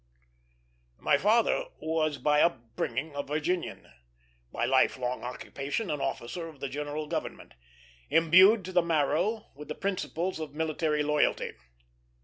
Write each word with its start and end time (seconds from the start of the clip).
My 0.97 1.19
father 1.19 1.65
was 1.79 2.17
by 2.17 2.41
upbringing 2.41 3.13
a 3.13 3.21
Virginian; 3.21 3.87
by 4.51 4.65
life 4.65 4.97
long 4.97 5.23
occupation 5.23 5.91
an 5.91 6.01
officer 6.01 6.47
of 6.47 6.59
the 6.59 6.69
general 6.69 7.05
government, 7.05 7.53
imbued 8.09 8.65
to 8.65 8.71
the 8.71 8.81
marrow 8.81 9.51
with 9.53 9.67
the 9.67 9.75
principles 9.75 10.39
of 10.39 10.55
military 10.55 11.03
loyalty. 11.03 11.51